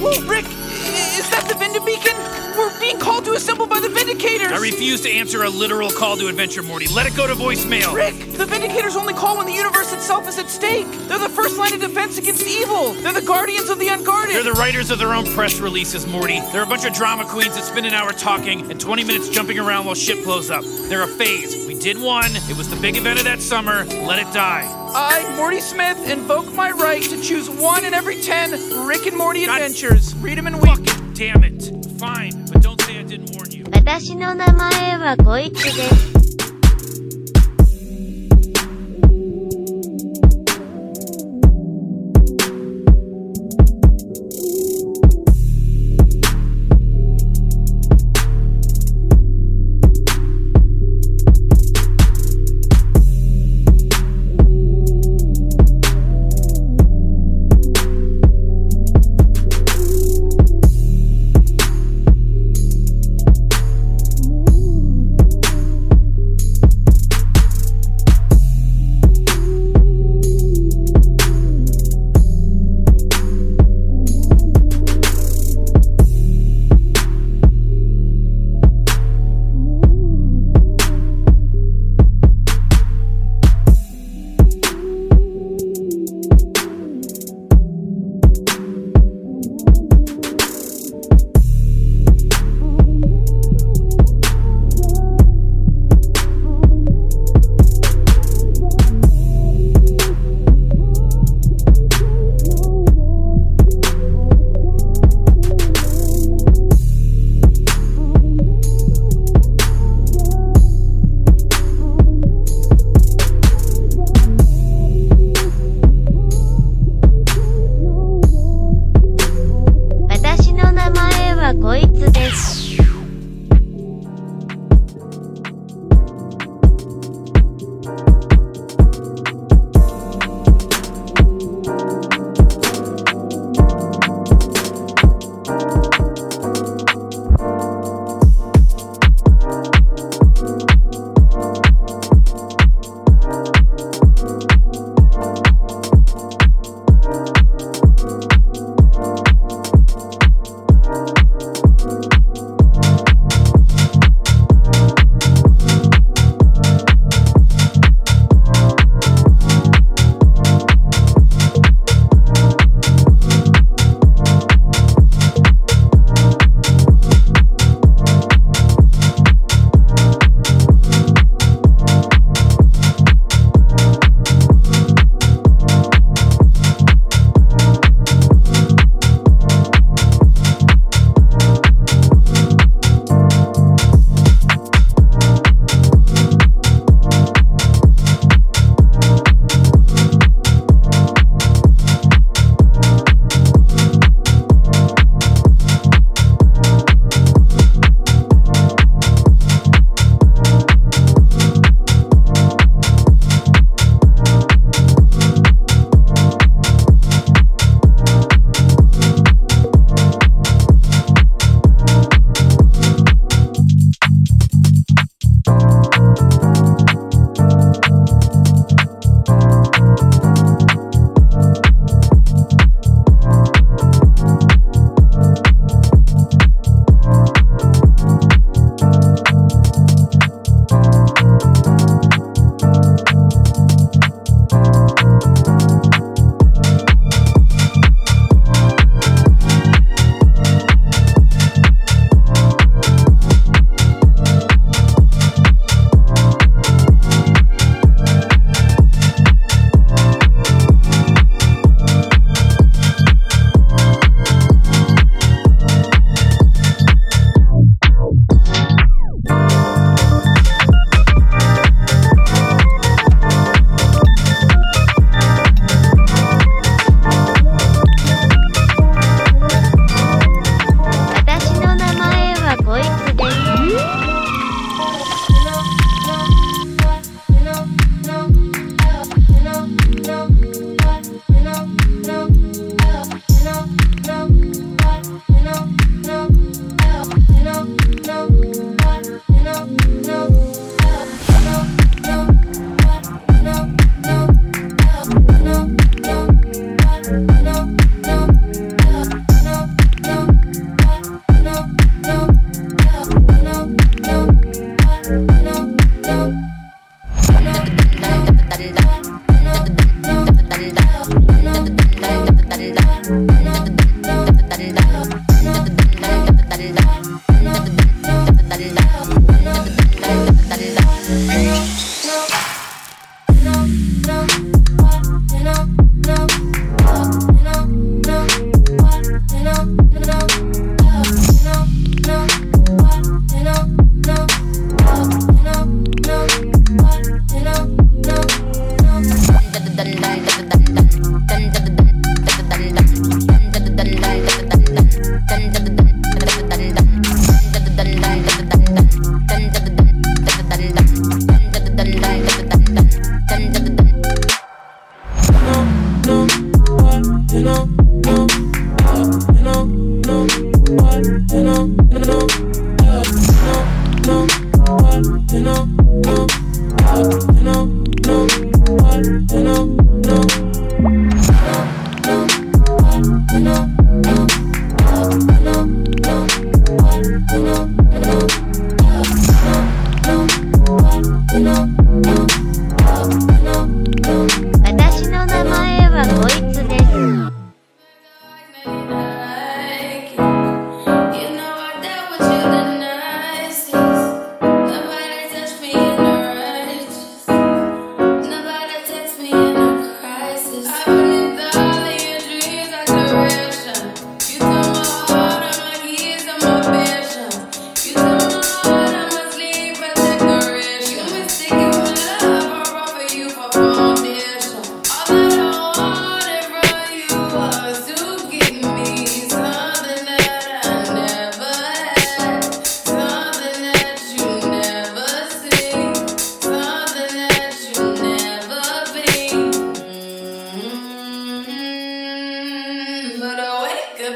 [0.00, 2.16] Whoa, Rick, is that the Vinda beacon?
[2.56, 4.50] We're being called to assemble by the Vindicators.
[4.50, 6.88] I refuse to answer a literal call to adventure, Morty.
[6.88, 7.94] Let it go to voicemail.
[7.94, 10.86] Rick, the Vindicators only call when the universe itself is at stake.
[11.06, 12.94] They're the first line of defense against evil.
[12.94, 14.34] They're the guardians of the unguarded.
[14.34, 16.40] They're the writers of their own press releases, Morty.
[16.50, 19.58] They're a bunch of drama queens that spend an hour talking and 20 minutes jumping
[19.58, 20.64] around while shit blows up.
[20.88, 22.35] They're a phase We did one.
[22.49, 23.85] It was the big event of that summer.
[23.85, 24.63] Let it die.
[24.95, 28.51] I, Morty Smith, invoke my right to choose one in every ten
[28.87, 30.13] Rick and Morty God- adventures.
[30.15, 30.87] Read them and week.
[30.89, 31.71] Fucking damn it.
[31.99, 33.63] Fine, but don't say I didn't warn you.
[33.71, 36.18] 私の名前はこいつです。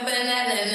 [0.02, 0.73] Banana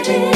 [0.00, 0.31] talking about,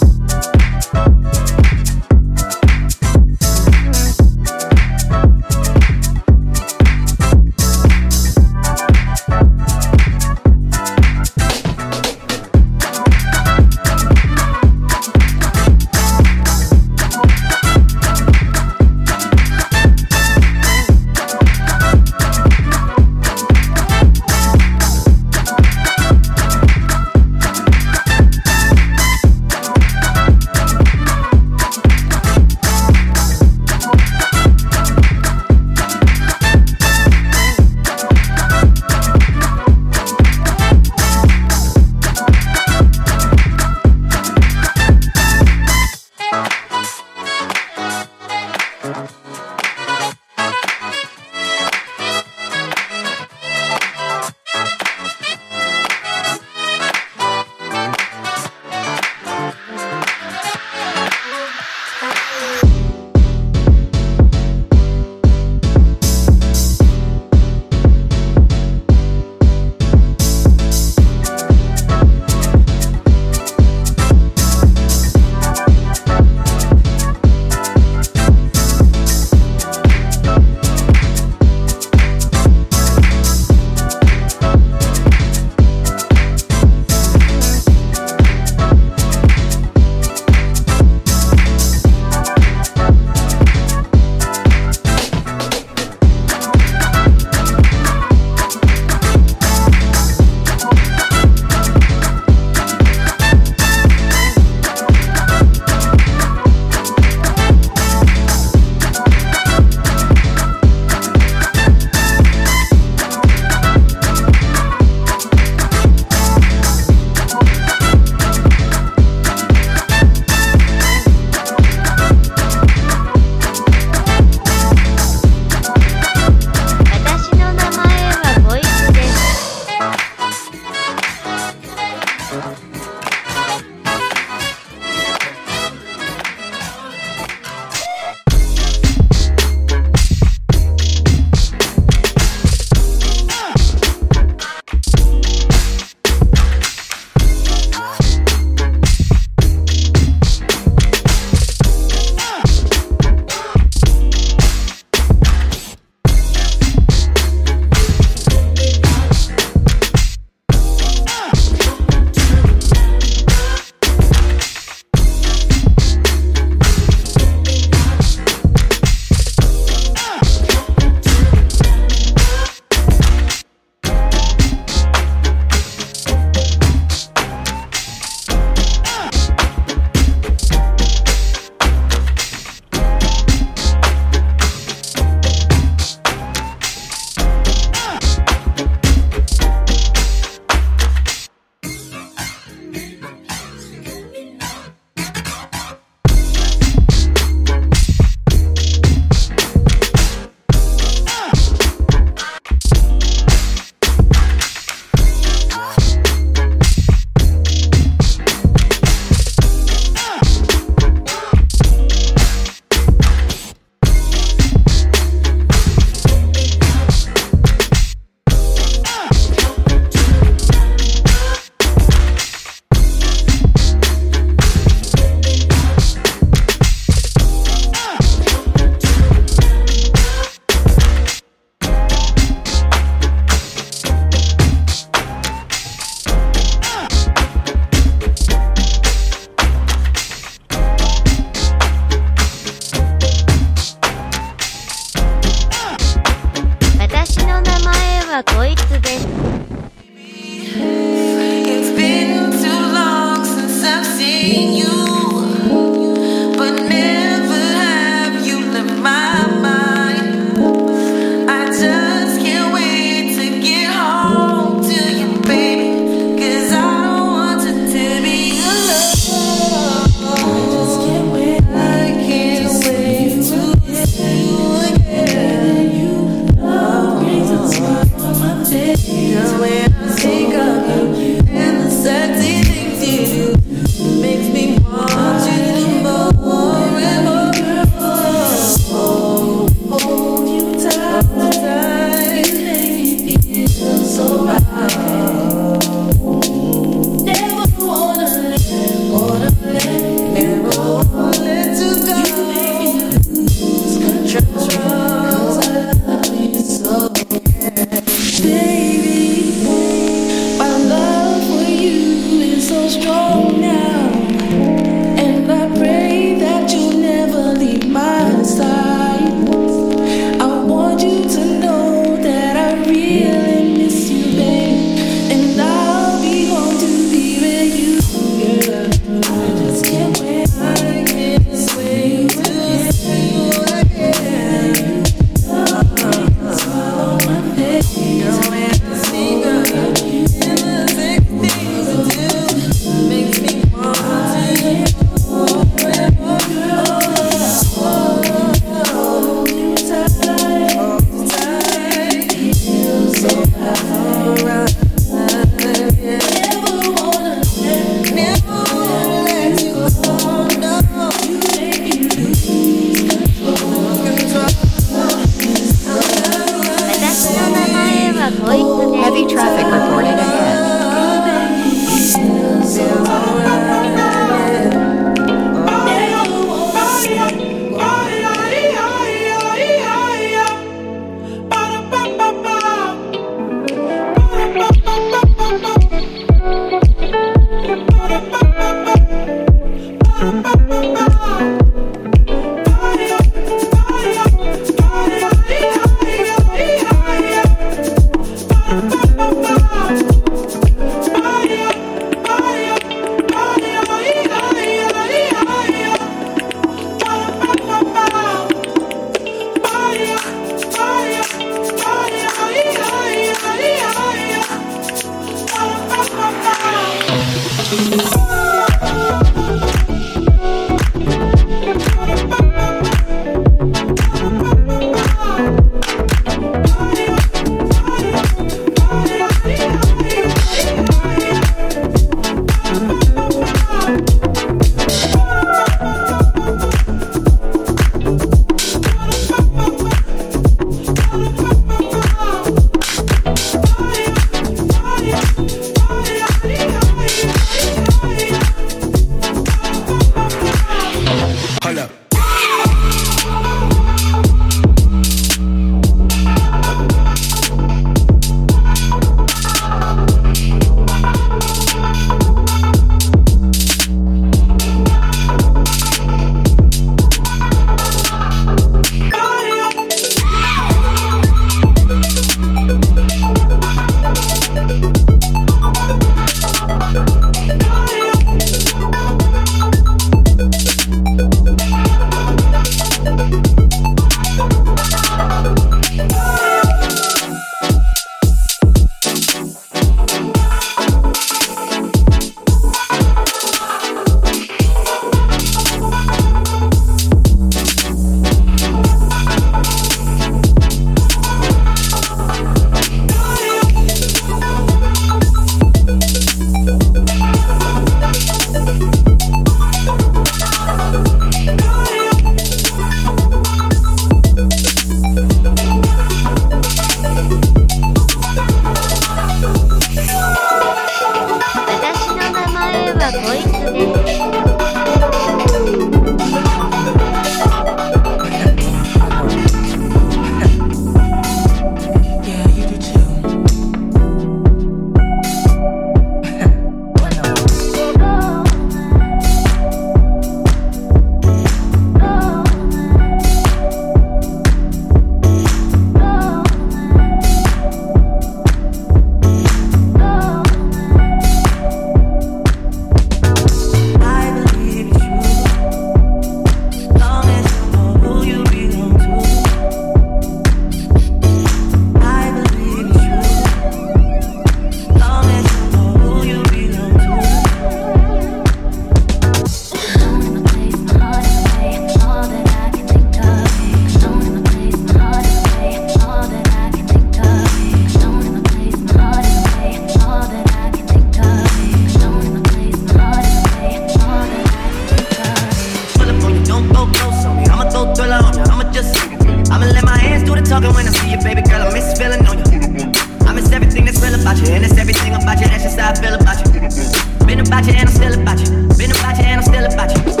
[588.61, 591.41] just I'ma let my hands do the talking when I see you, baby girl.
[591.41, 592.71] I miss feeling on you.
[593.07, 595.27] I miss everything that's real about you, and it's everything about you.
[595.27, 597.05] That's just how I feel about you.
[597.05, 598.47] Been about you and I'm still about you.
[598.57, 600.00] Been about you and I'm still about you.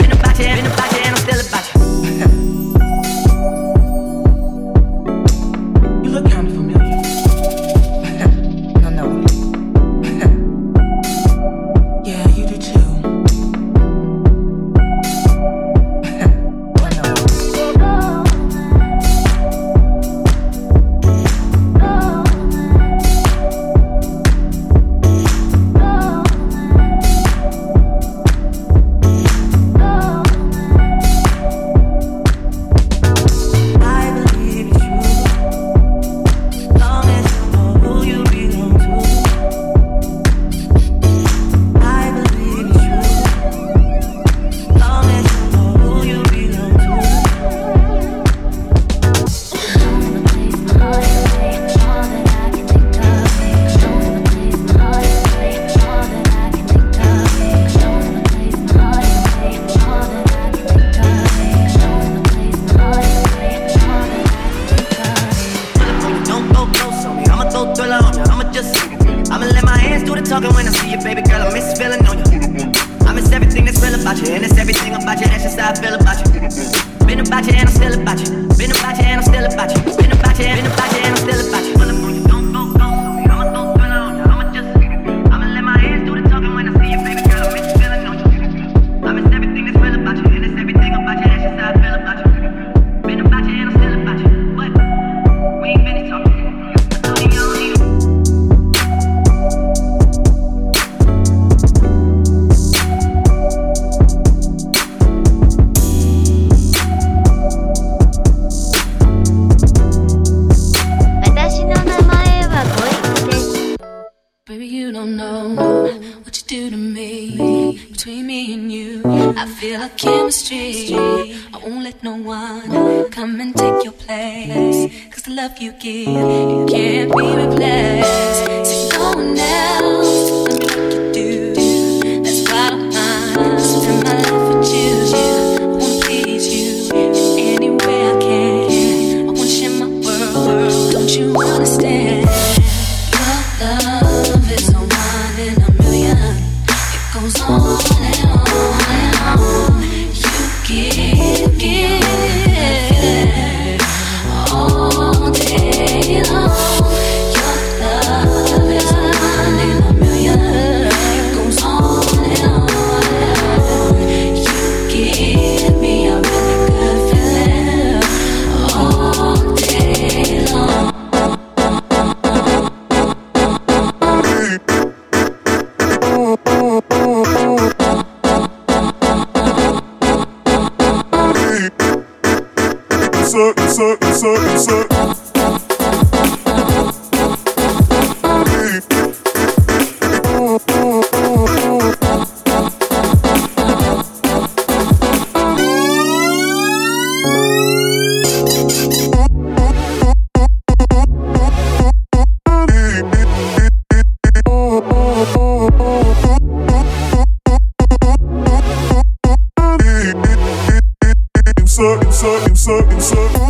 [212.61, 213.41] Insert, insert, insert.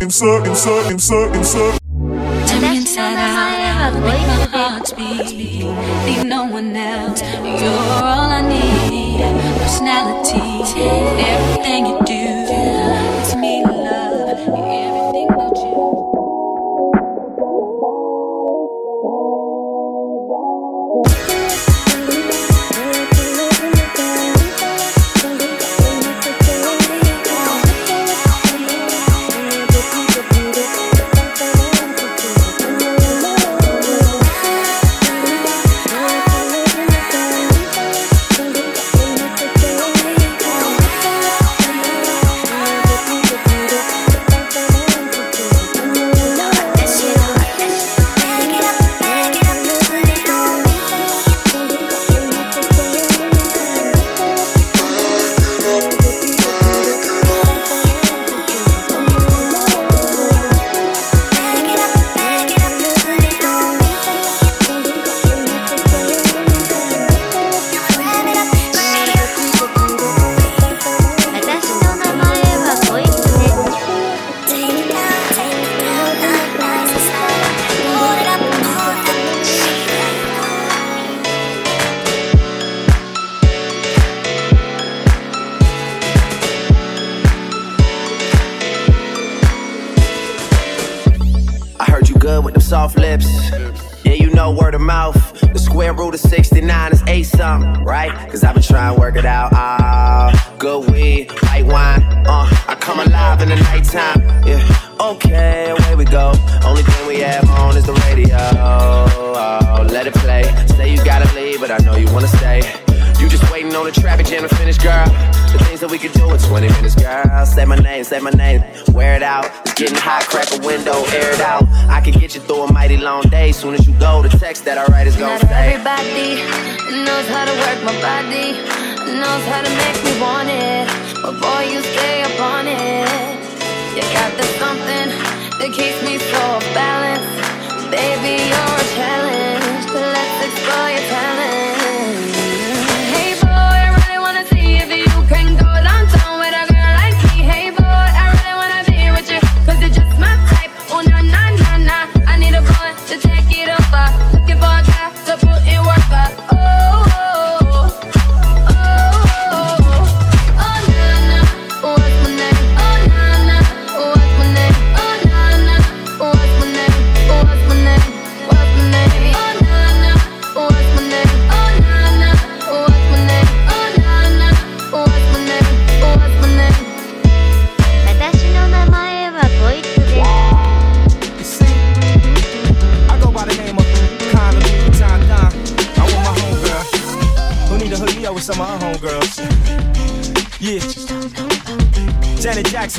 [0.00, 0.46] Insert,
[0.90, 1.81] insert, insert,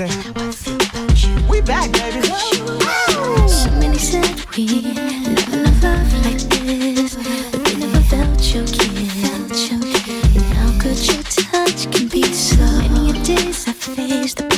[0.03, 2.27] We back, baby.
[3.97, 7.15] Said we never, like this.
[7.15, 8.65] We never felt your
[11.23, 12.57] touch can be so?
[12.79, 14.52] Many days I faced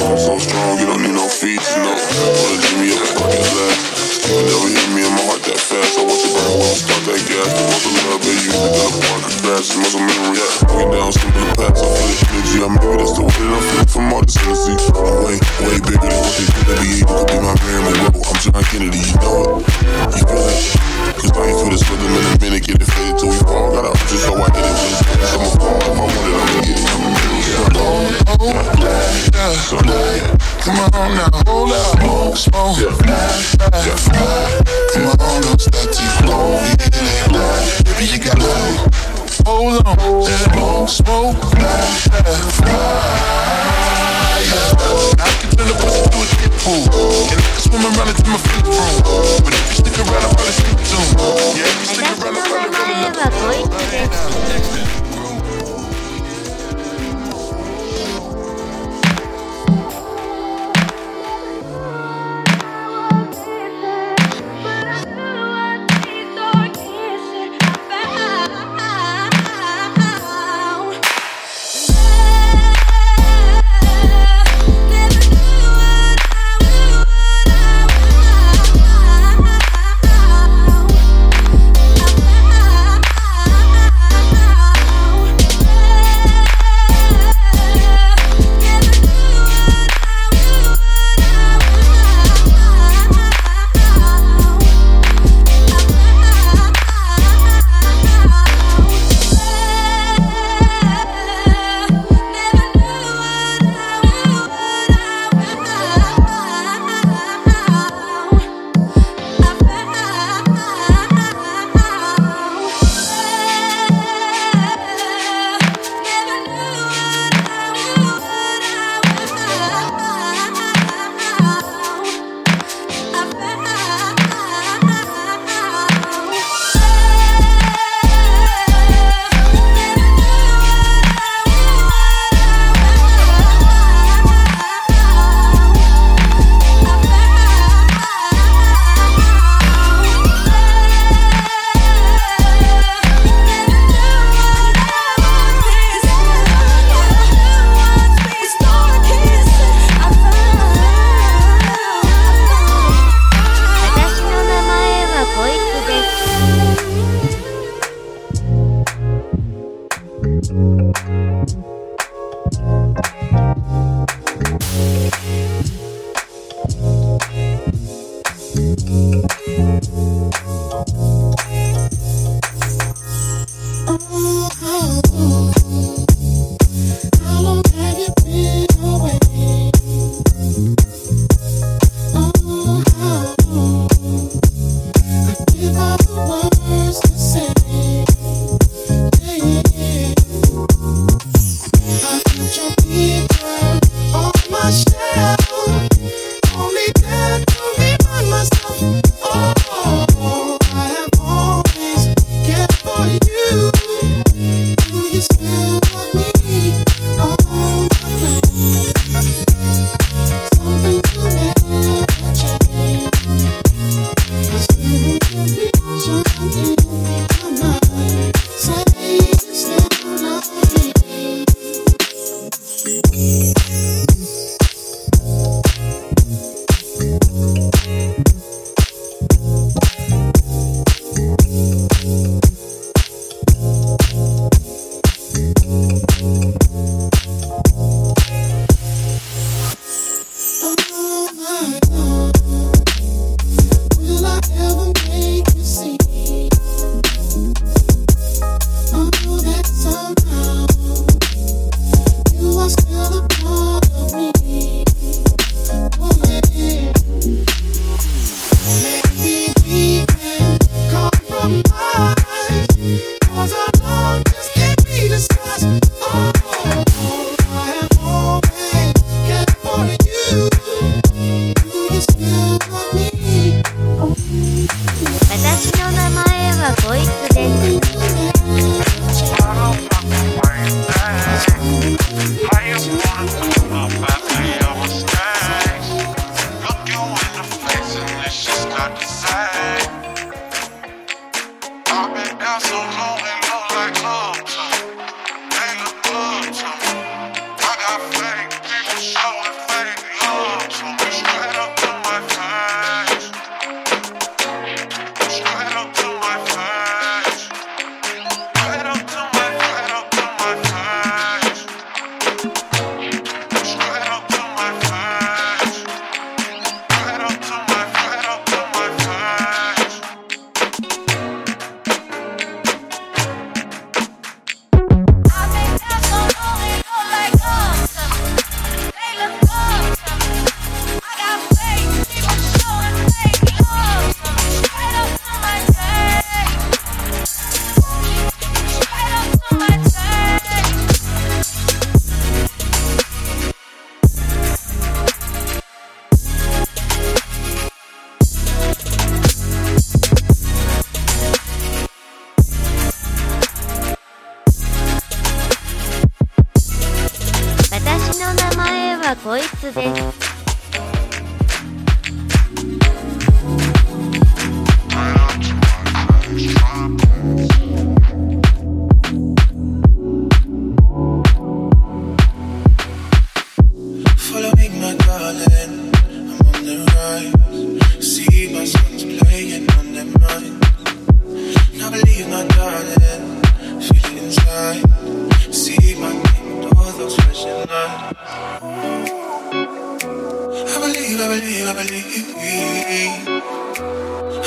[0.00, 1.92] I'm so strong, you don't need no feet, no.
[1.92, 4.00] Wanna give me a fuck his.
[4.30, 5.98] You never hit me in my heart that fast.
[5.98, 7.50] I watch it burn while I start that gas.
[7.50, 9.66] The muscle love, baby, you think I'm going to crash.
[9.68, 10.70] The muscle memory, yeah.
[10.70, 11.82] Way down, simple the.
[11.82, 12.58] I feel the energy.
[12.62, 14.78] I maybe that's the way that I feel from all this Tennessee.
[14.94, 15.36] I'm way,
[15.66, 16.90] way bigger than what they think I be.
[17.02, 18.22] able to be my man, my rebel.
[18.24, 19.39] I'm John Kennedy, you know
[30.94, 31.30] on now.
[31.46, 32.36] Hold up.
[32.36, 33.06] Smoke, smoke.
[33.06, 33.59] Yeah.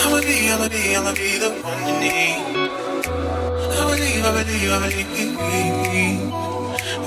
[0.05, 2.37] I'ma be, I'ma be, I'ma be the one you need.
[3.71, 5.39] I believe, I believe, I believe,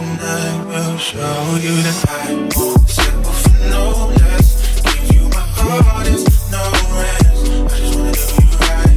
[0.01, 3.85] and I will show you that I won't settle for no
[4.21, 4.49] less.
[4.83, 6.63] Give you my hardest, no
[6.97, 7.45] rest.
[7.61, 8.13] I just wanna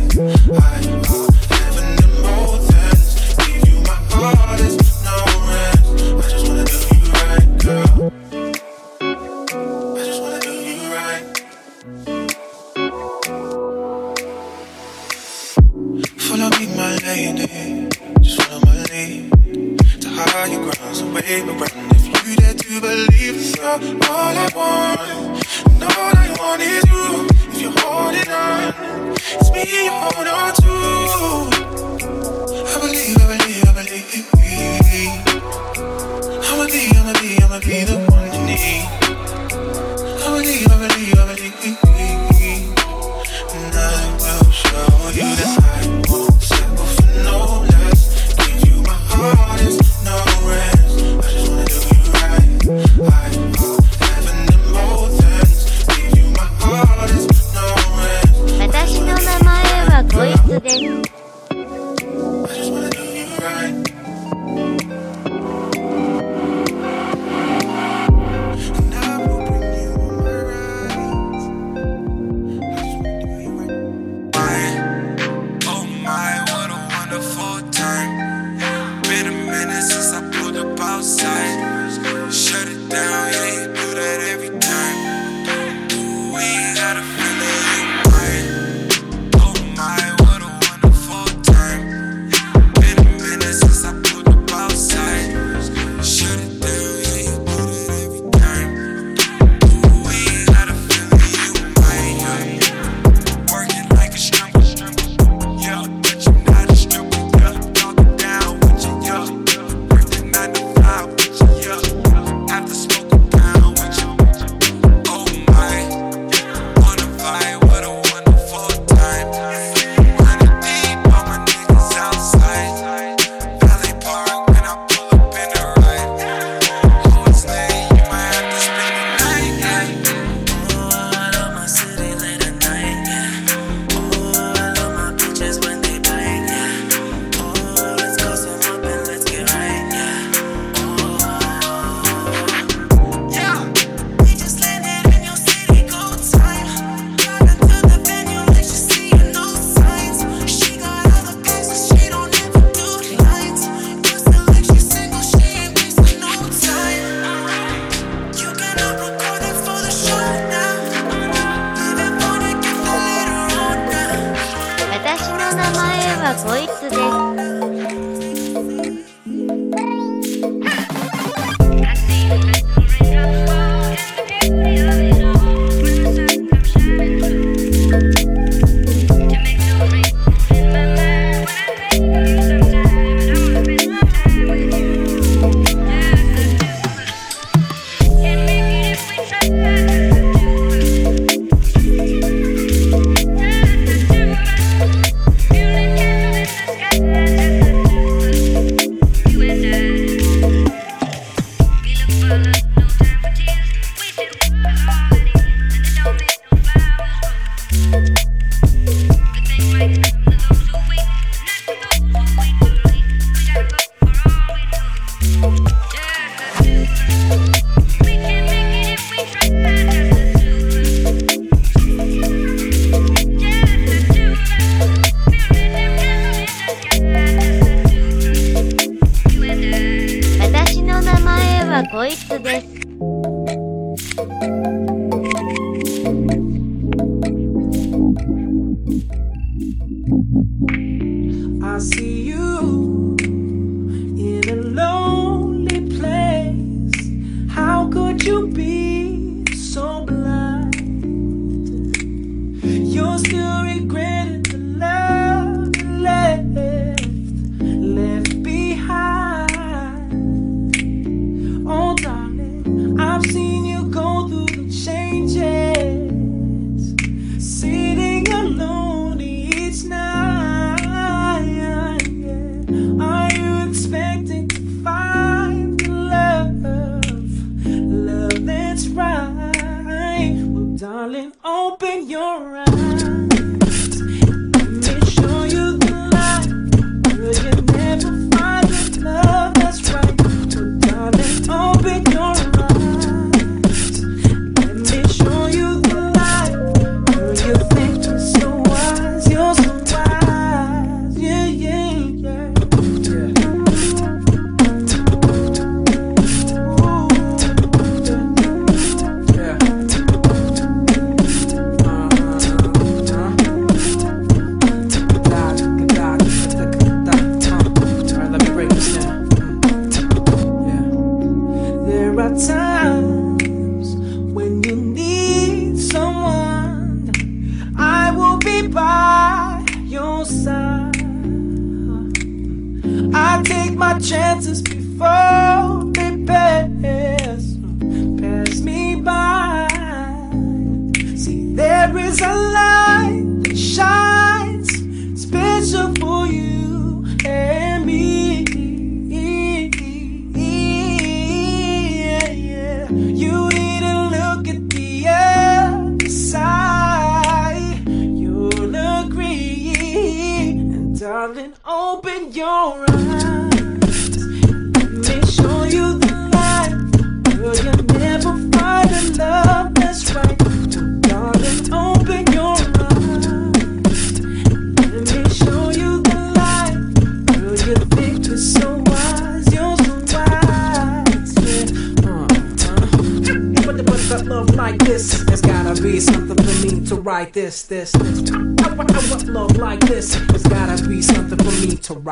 [0.10, 0.64] do you right.
[0.64, 0.89] I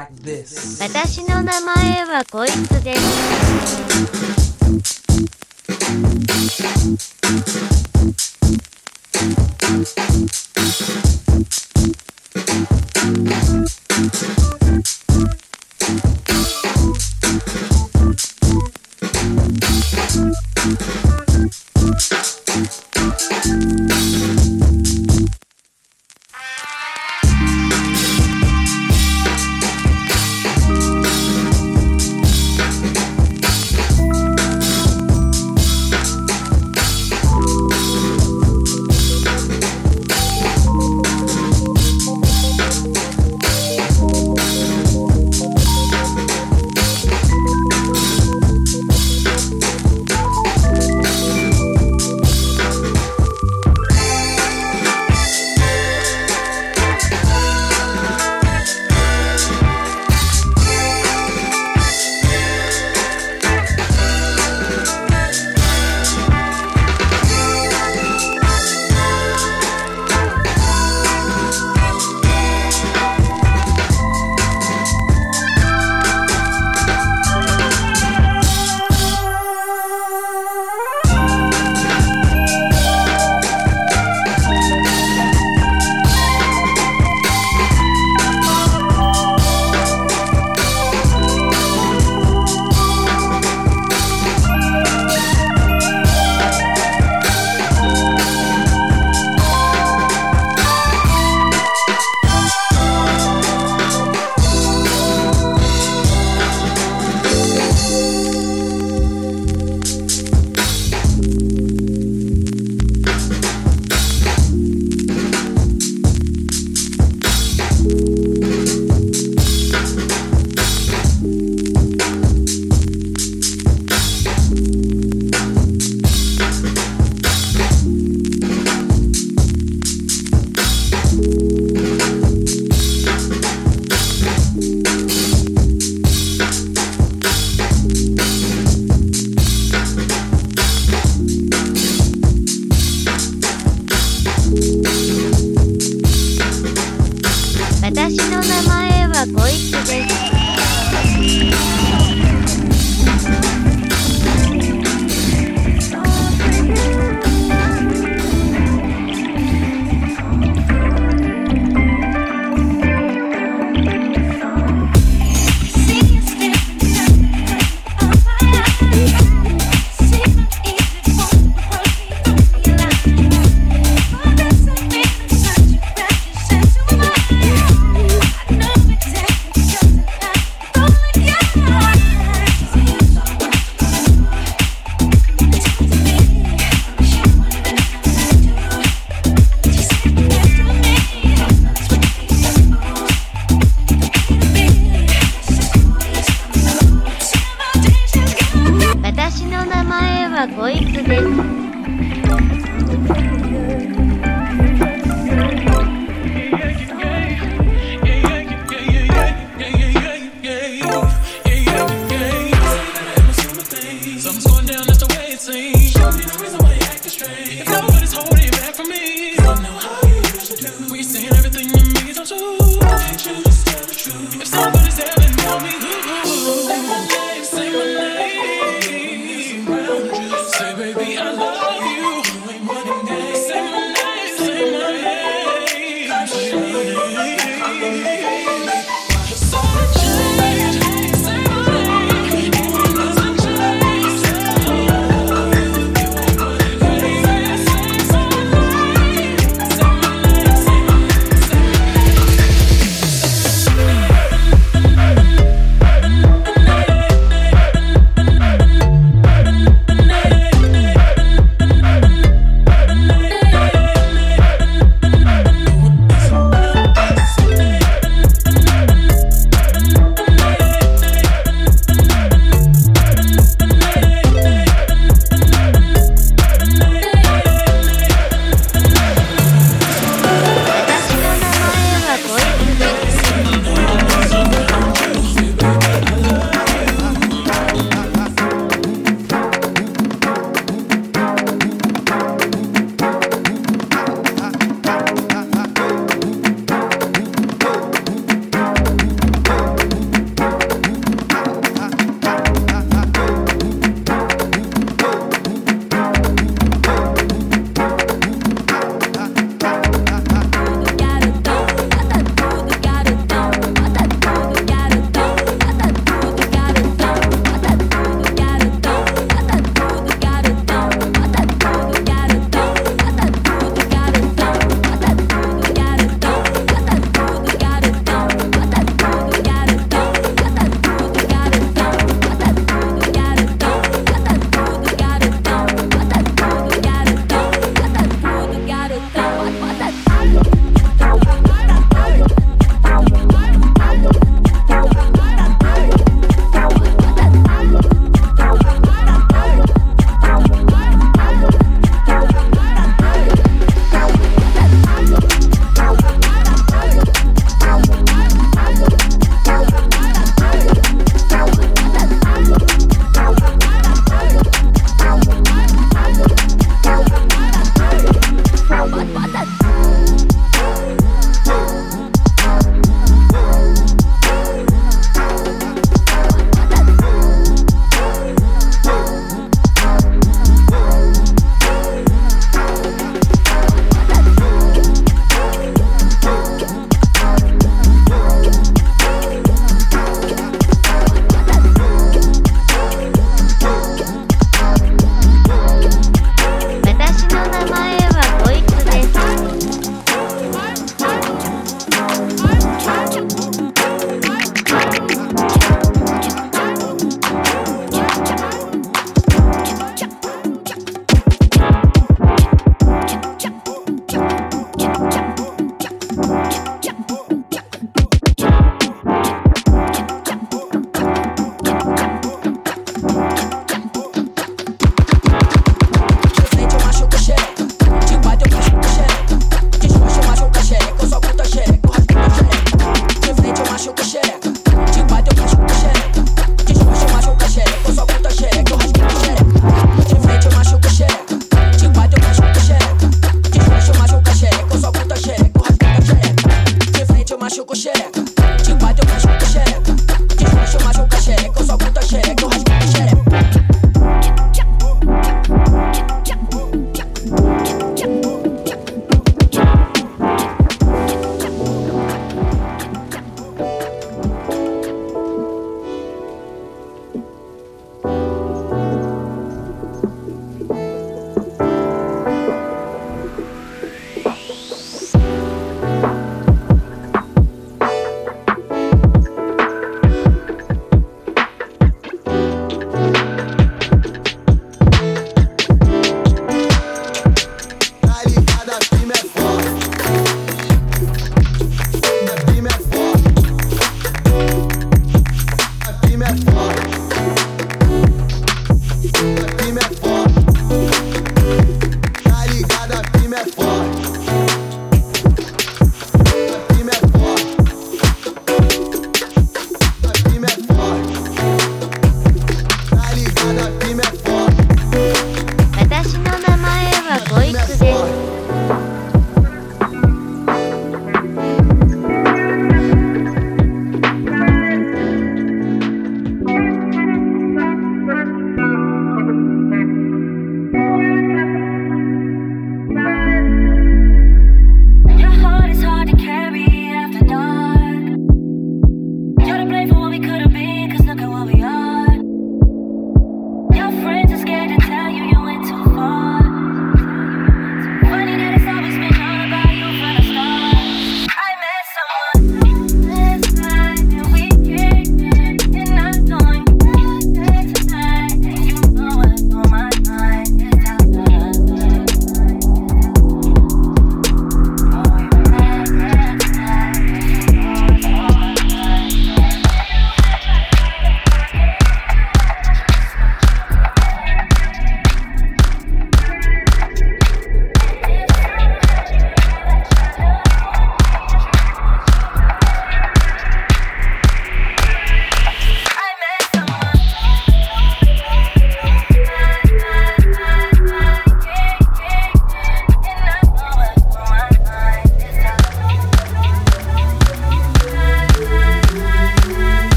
[0.00, 0.80] write this.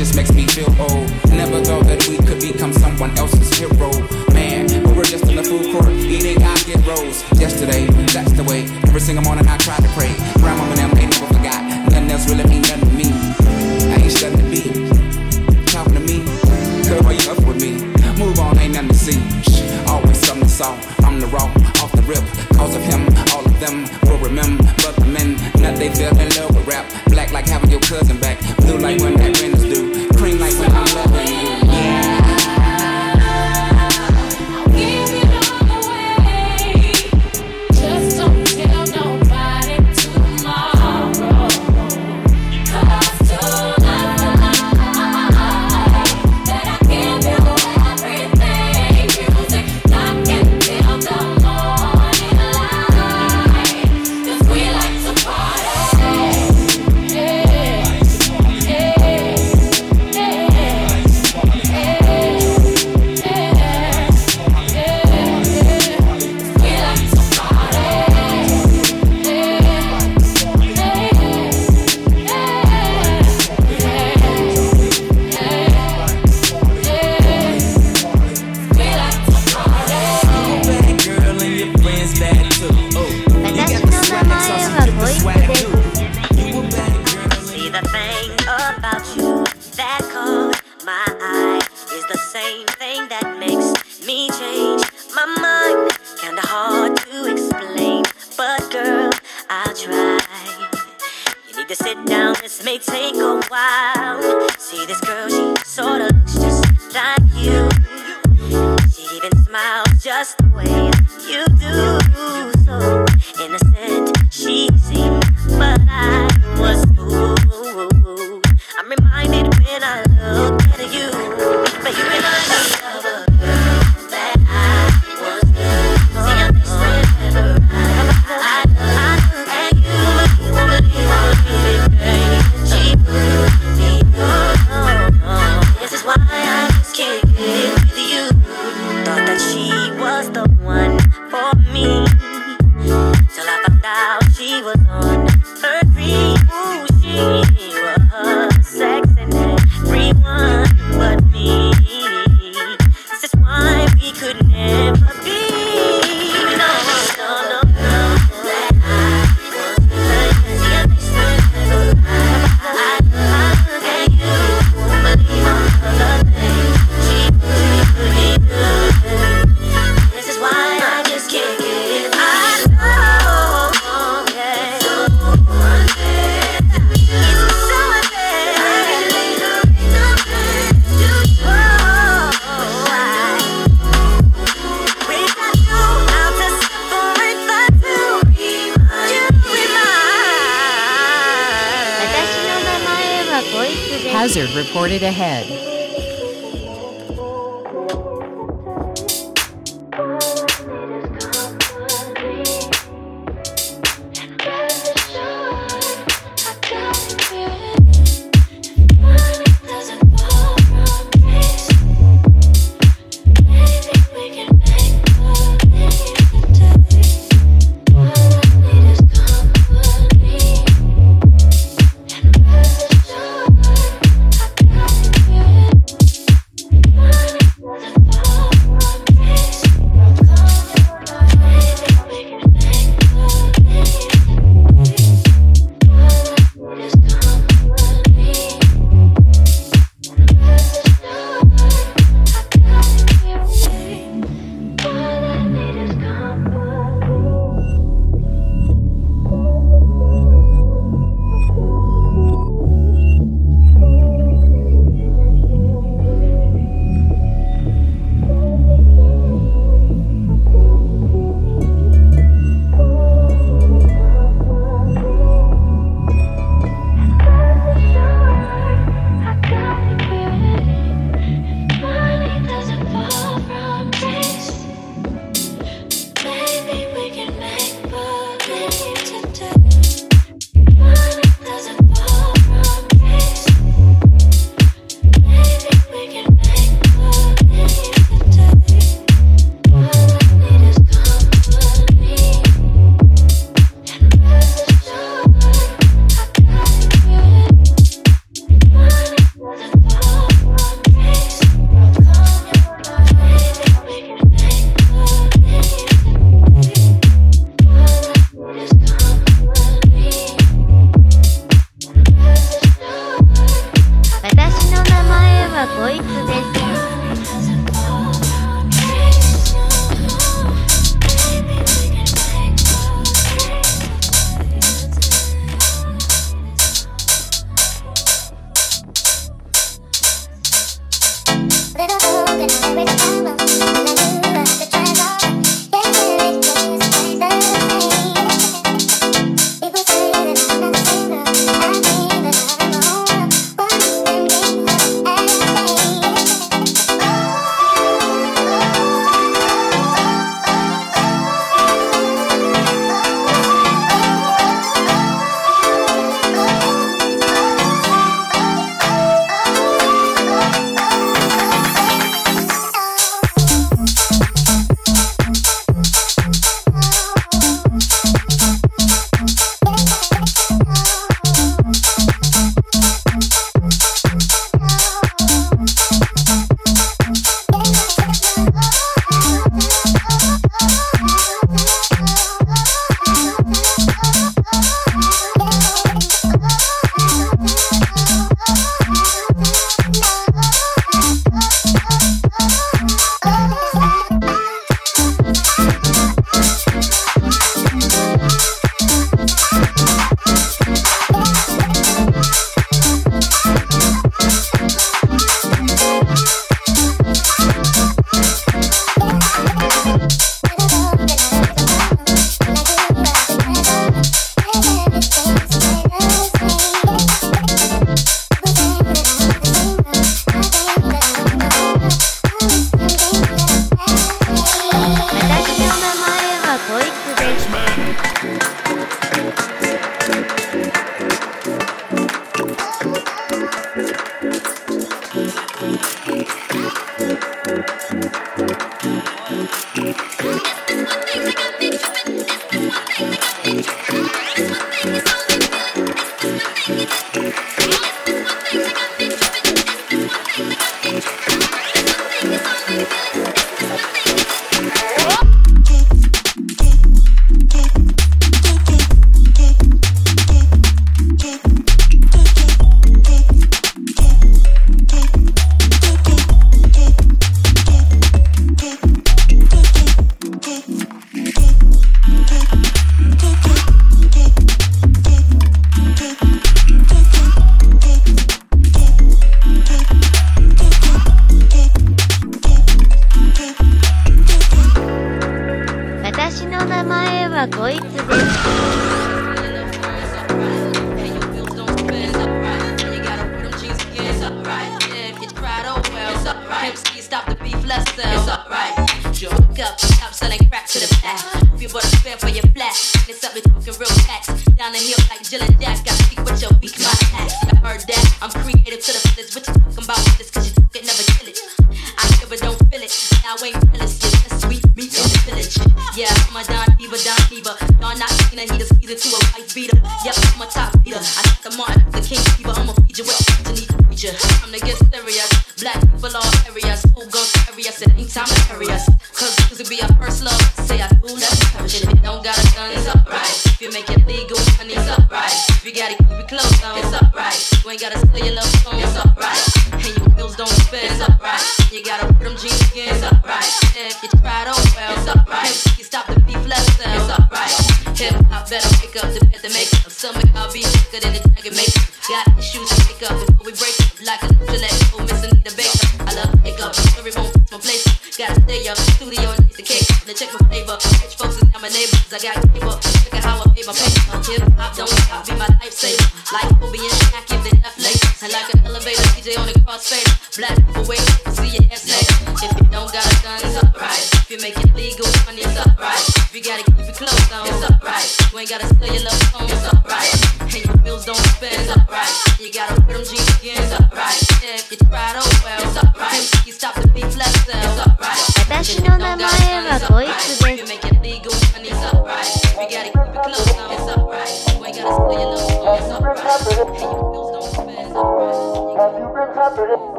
[0.00, 0.89] Just makes me feel old.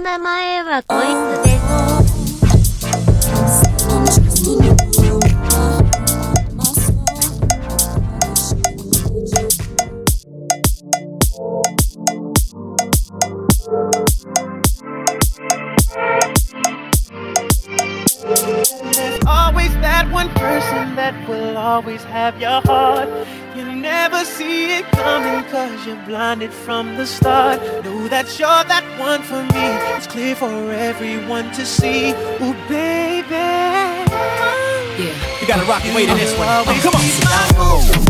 [0.00, 0.49] 名前
[31.54, 32.12] to see.
[32.40, 33.34] Oh, baby.
[35.00, 35.40] Yeah.
[35.40, 36.48] You gotta rock and wait in this one.
[36.48, 38.09] Oh, come on.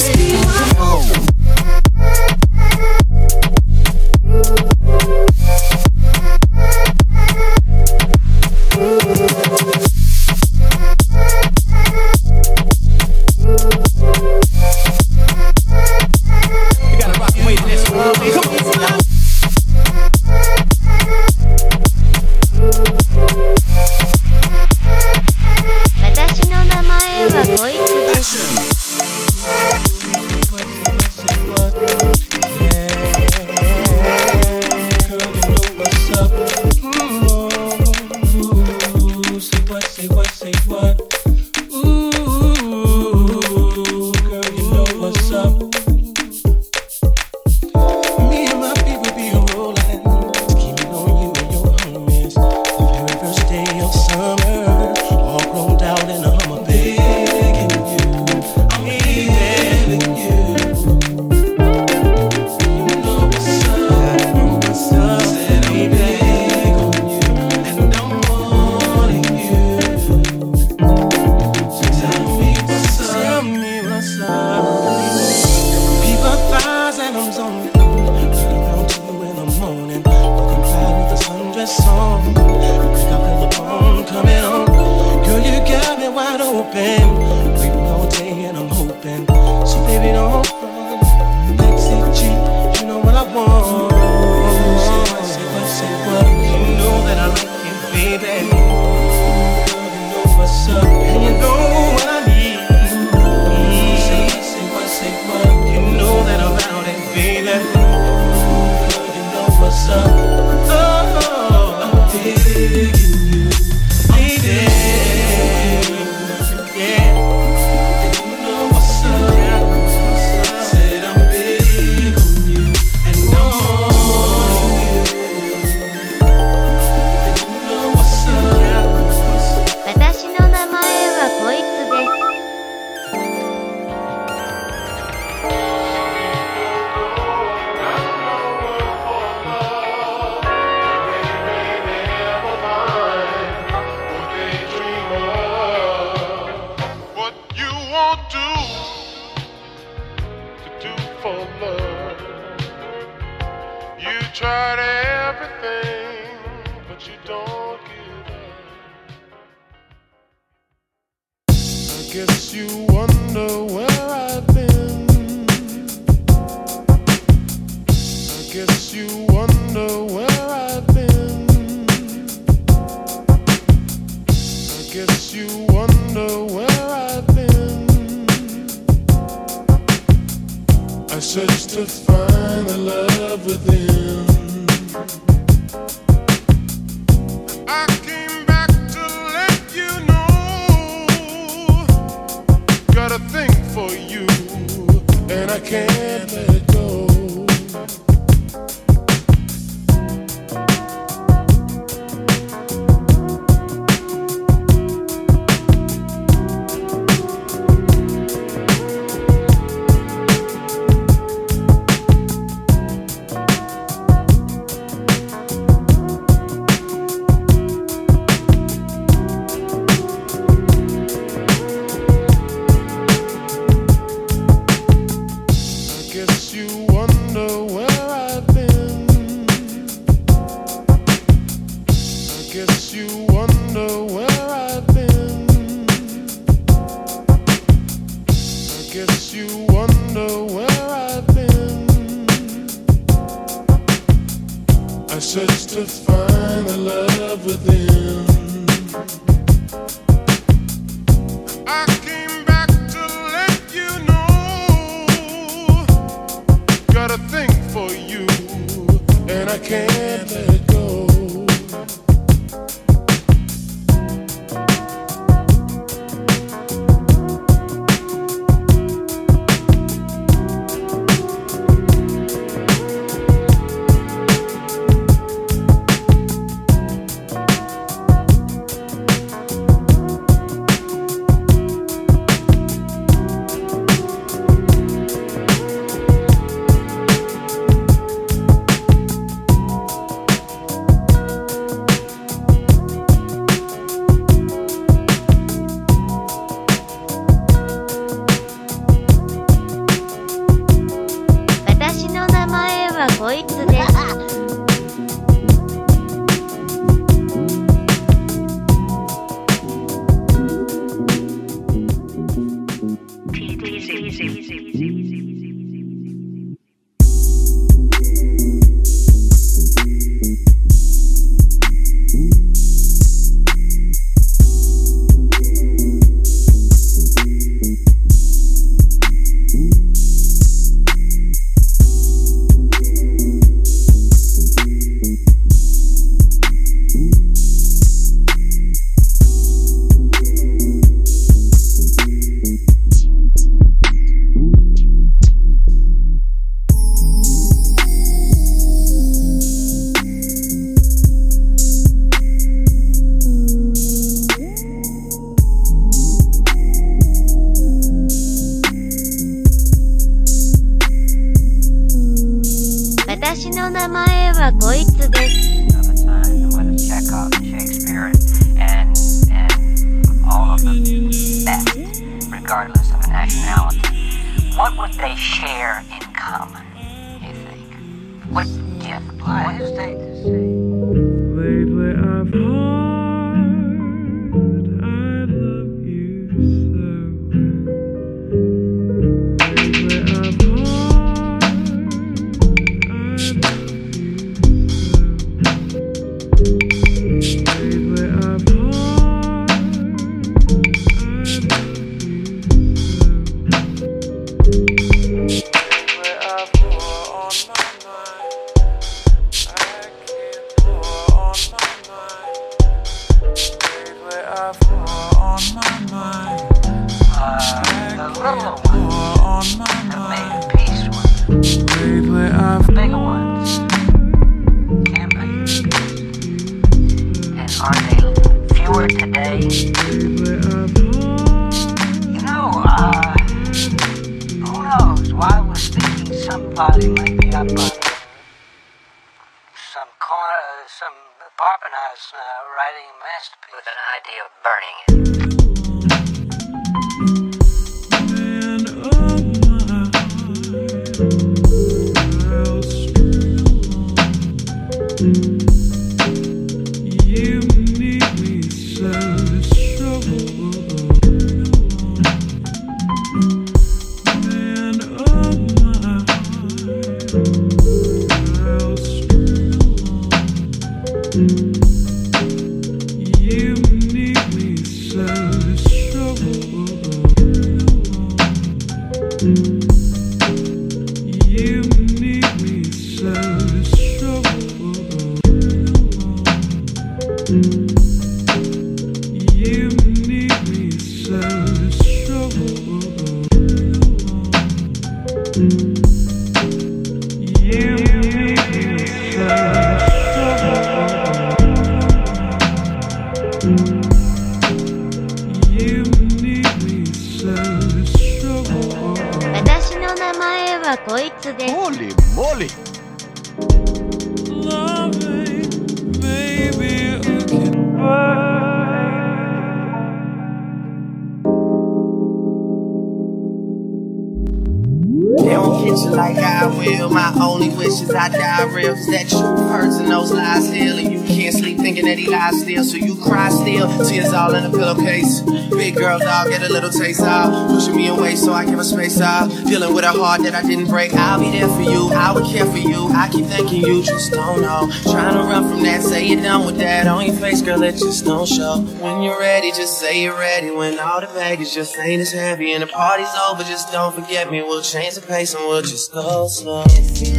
[540.23, 540.93] that I didn't break.
[540.93, 542.87] I'll be there for you, I will care for you.
[542.89, 544.71] I keep thinking you just don't know.
[544.83, 546.87] Trying to run from that, say you're done with that.
[546.87, 548.59] On your face, girl, it just don't show.
[548.79, 550.51] When you're ready, just say you're ready.
[550.51, 554.31] When all the baggage just ain't as heavy and the party's over, just don't forget
[554.31, 554.41] me.
[554.41, 556.63] We'll change the pace and we'll just go slow.
[556.67, 557.13] If you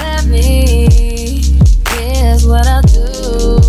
[0.00, 1.42] let me,
[1.88, 3.65] here's what I'll do.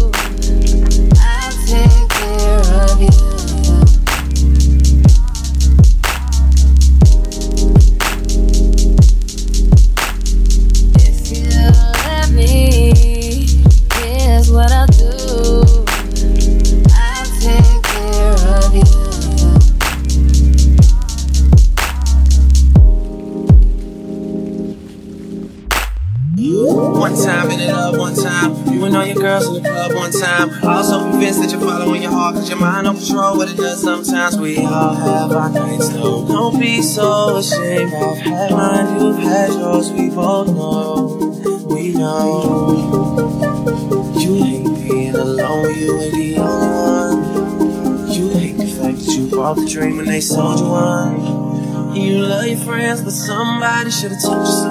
[53.59, 54.66] somebody should have told you.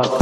[0.00, 0.21] Ain't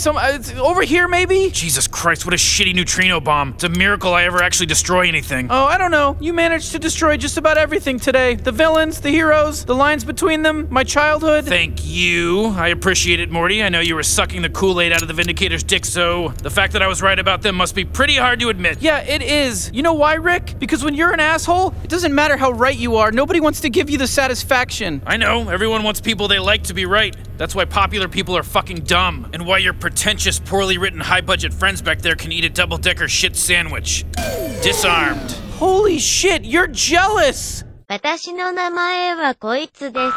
[0.00, 0.06] place.
[0.06, 1.50] Uh, over here, maybe?
[1.50, 3.50] Jesus Christ, what a shitty neutrino bomb.
[3.50, 5.48] It's a miracle I ever actually destroy anything.
[5.50, 6.16] Oh, I don't know.
[6.20, 8.34] You managed to destroy just about everything today.
[8.34, 11.44] The villains, the heroes, the lines between them, my childhood.
[11.44, 12.46] Thank you.
[12.46, 13.62] I appreciate it, Morty.
[13.62, 16.50] I know you were sucking the Kool Aid out of the Vindicator's dick, so the
[16.50, 18.80] fact that I was right about them must be pretty hard to admit.
[18.80, 19.70] Yeah, it is.
[19.72, 20.56] You know why, Rick?
[20.58, 23.12] Because when you're an asshole, it doesn't matter how right you are.
[23.12, 25.02] Nobody wants to give you the satisfaction.
[25.06, 25.48] I know.
[25.48, 27.16] Everyone wants people they like to be right.
[27.37, 31.53] That's why popular people are fucking dumb, and why your pretentious, poorly written, high budget
[31.53, 34.05] friends back there can eat a double decker shit sandwich.
[34.61, 35.31] Disarmed.
[35.57, 37.63] Holy shit, you're jealous!
[37.87, 40.15] 私の名前はこいつです。